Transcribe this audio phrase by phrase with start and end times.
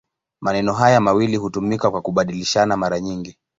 [0.41, 3.37] Maneno haya mawili hutumika kwa kubadilishana mara nyingi.